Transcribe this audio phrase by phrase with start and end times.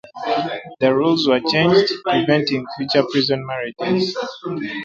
[0.79, 4.15] The rules were changed, preventing future prison marriages.